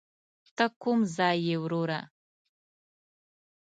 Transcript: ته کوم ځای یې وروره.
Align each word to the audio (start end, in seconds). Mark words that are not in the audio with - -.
ته 0.55 0.65
کوم 0.81 0.99
ځای 1.15 1.37
یې 1.47 1.55
وروره. 1.63 1.99